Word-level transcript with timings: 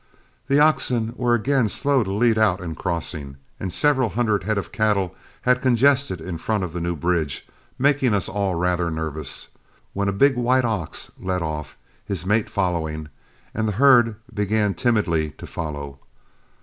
The 0.47 0.59
oxen 0.59 1.13
were 1.15 1.35
again 1.35 1.69
slow 1.69 2.03
to 2.03 2.11
lead 2.11 2.39
out 2.39 2.59
in 2.59 2.73
crossing, 2.73 3.37
and 3.59 3.71
several 3.71 4.09
hundred 4.09 4.45
head 4.45 4.57
of 4.57 4.71
cattle 4.71 5.13
had 5.43 5.61
congested 5.61 6.19
in 6.19 6.39
front 6.39 6.63
of 6.63 6.73
the 6.73 6.81
new 6.81 6.95
bridge, 6.95 7.47
making 7.77 8.15
us 8.15 8.27
all 8.27 8.55
rather 8.55 8.89
nervous, 8.89 9.49
when 9.93 10.09
a 10.09 10.11
big 10.11 10.35
white 10.37 10.65
ox 10.65 11.11
led 11.19 11.43
off, 11.43 11.77
his 12.03 12.25
mate 12.25 12.49
following, 12.49 13.09
and 13.53 13.67
the 13.67 13.73
herd 13.73 14.15
began 14.33 14.73
timidly 14.73 15.35
to 15.37 15.45
follow. 15.45 15.99